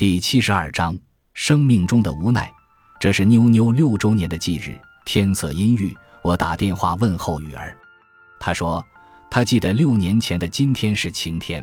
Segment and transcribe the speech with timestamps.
[0.00, 0.98] 第七十二章
[1.34, 2.50] 生命中的无奈。
[2.98, 5.94] 这是妞妞六周年的忌日，天色阴郁。
[6.22, 7.76] 我打电话问候雨儿，
[8.38, 8.82] 她说
[9.30, 11.62] 她记得六年前的今天是晴天。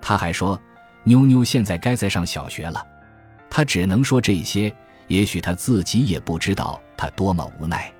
[0.00, 0.58] 她还说
[1.04, 2.82] 妞妞现在该在上小学了。
[3.50, 4.74] 她只能说这些，
[5.06, 7.92] 也许她自己也不知道她多么无奈。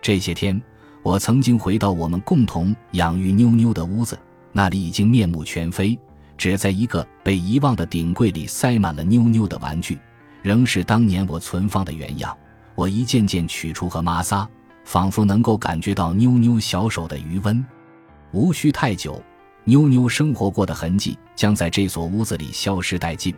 [0.00, 0.58] 这些天，
[1.02, 4.18] 我曾经回到我们共同养育妞妞的屋子，
[4.52, 5.98] 那里已经面目全非。
[6.42, 9.96] 只在一个被遗忘的顶柜里塞满了妞妞的玩具，
[10.42, 12.36] 仍是当年我存放的原样。
[12.74, 14.44] 我一件件取出和摩挲，
[14.82, 17.64] 仿佛能够感觉到妞妞小手的余温。
[18.32, 19.22] 无需太久，
[19.62, 23.32] 妞妞生活过的痕迹将在这所屋子里消失殆尽。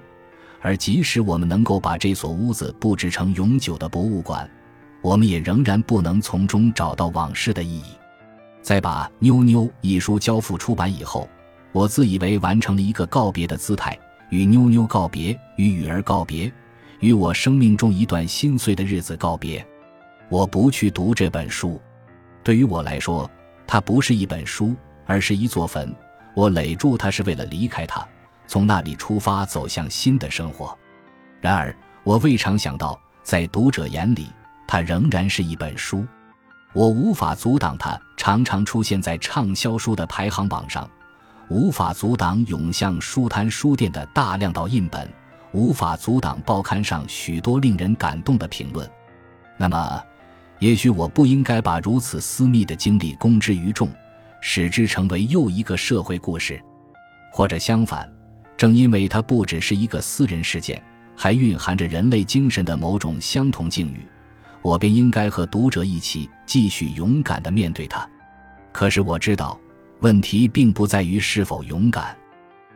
[0.63, 4.51] 而即使我们能够把这所屋子布置成永久的博物馆，
[5.03, 7.85] 我们也仍然不能从中找到往事的意义。
[8.63, 11.29] 在把《妞妞》一书交付出版以后。
[11.75, 13.99] 我自以为完成了一个告别的姿态，
[14.31, 16.51] 与妞妞告别，与雨儿告别，
[17.01, 19.67] 与我生命中一段心碎的日子告别。
[20.29, 21.83] 我不去读这本书，
[22.45, 23.29] 对于我来说，
[23.67, 24.73] 它不是一本书，
[25.05, 25.93] 而是一座坟。
[26.37, 28.07] 我垒住它是为了离开它，
[28.47, 30.79] 从那里出发走向新的生活。
[31.41, 34.29] 然而，我未尝想到，在读者眼里，
[34.65, 36.07] 它仍然是一本书。
[36.73, 40.89] 我无法阻挡它常常出现在畅销书的排行榜上。
[41.49, 45.09] 无法阻挡涌向书摊书店的大量盗印本，
[45.53, 48.89] 无法阻挡报刊上许多令人感动的评论。
[49.57, 50.03] 那么，
[50.59, 53.91] 也许我不应该把如此私密的经历公之于众，
[54.41, 56.61] 使之成为又一个社会故事。
[57.31, 58.11] 或者相反，
[58.57, 60.83] 正因为它不只是一个私人事件，
[61.15, 64.07] 还蕴含着人类精神的某种相同境遇，
[64.63, 68.09] 我便应该和读者一起继续勇敢地面对它。
[68.73, 69.61] 可是我知道。
[70.05, 72.15] 问题并不在于是否勇敢，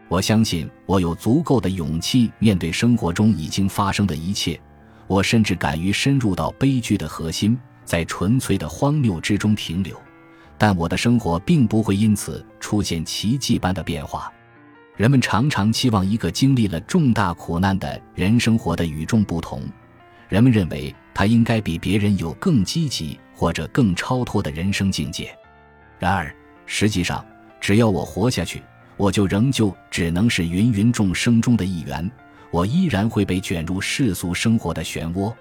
[0.08, 4.58] 我相信我有足够的勇气面对生活中已经发生的一切。
[5.06, 9.94] 我甚至敢于深入到悲剧的核心，在纯粹的荒谬之中停留。
[10.56, 14.32] 但我的生活并不会因此出现奇迹般的变化。
[14.96, 19.62] 人们常常期望一个经历了重大苦难的人生活得与众不同，
[20.30, 25.30] 人们认为他应该比别人有更积极或者更超脱的人生境界。
[25.98, 26.34] 然而，
[26.70, 27.24] 实际上，
[27.58, 28.62] 只要我活下去，
[28.98, 32.08] 我就仍旧只能是芸芸众生中的一员。
[32.50, 35.34] 我依然会被卷入世俗生活的漩涡。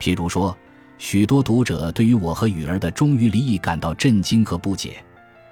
[0.00, 0.56] 譬如说，
[0.98, 5.02] 许多读者对于我和雨儿的终于离异感到震惊和不解，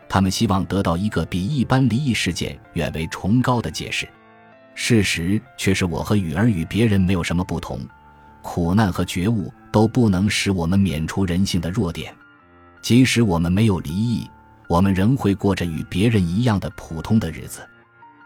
[0.09, 4.09] 他们希望得到一个比一般离异事件远为崇高的解释。
[4.75, 7.81] 事实却是，我和雨儿与别人没有什么不同。
[8.43, 12.13] 苦难和觉悟都不能使我们免除人性的弱点，
[12.83, 14.29] 即使我们没有离异。
[14.67, 17.61] 我们仍会过着与别人一样的普通的日子，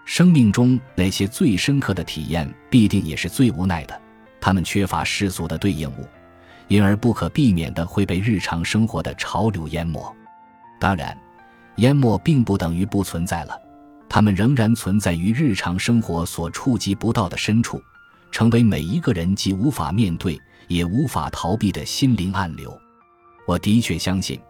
[0.04, 4.00] 生命中那些最深刻的体验必定也是最无奈的。
[4.40, 6.06] 他们缺乏世俗的对应物，
[6.68, 10.14] 因而不可避免的会被日常生活的潮流淹没。
[10.78, 11.18] 当然，
[11.76, 13.60] 淹没并不等于不存在了，
[14.08, 17.82] 他们仍然存在于日常生活所触及不到的深处，
[18.30, 22.80] 成为每一个人既无法面对也无法逃避的心灵暗流。
[23.44, 24.40] 我的确相信。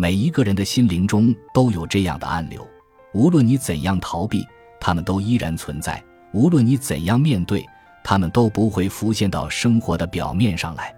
[0.00, 2.64] 每一个人的心灵中都有这样的暗流，
[3.12, 4.46] 无论你怎样逃避，
[4.80, 6.00] 他们都依然存在；
[6.32, 7.66] 无论你怎样面对，
[8.04, 10.94] 他们都不会浮现到生活的表面上来。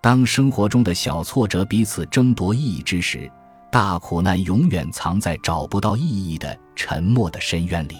[0.00, 3.30] 当生活中的小挫折彼此争夺意义之时，
[3.70, 7.96] 大苦难永远藏在找不到意义的沉默的深渊里。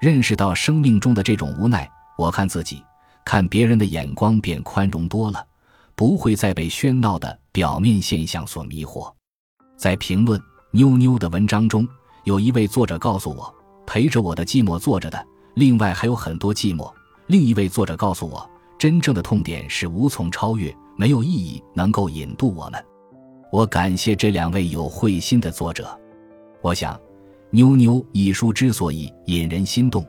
[0.00, 1.88] 认识到生命中的这种无奈，
[2.18, 2.82] 我看自己、
[3.24, 5.46] 看别人的眼光便宽容多了，
[5.94, 9.12] 不会再被喧闹的表面现象所迷惑。
[9.80, 10.38] 在评论
[10.72, 11.88] 妞妞的文章中，
[12.24, 13.50] 有一位作者告诉我，
[13.86, 16.92] 陪着我的寂寞坐着的，另外还有很多寂寞。
[17.28, 18.46] 另一位作者告诉我，
[18.78, 22.84] 真正的痛点是无从超越，没有意义能够引渡我们。
[23.50, 25.98] 我感谢这两位有慧心的作者。
[26.60, 27.00] 我想，
[27.48, 30.06] 妞妞一书之所以引人心动，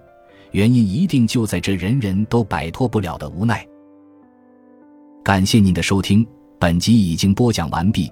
[0.51, 3.65] 原因一定就在这人人都摆脱不了的无奈。
[5.23, 6.27] 感谢您的收听，
[6.59, 8.11] 本集已经播讲完毕。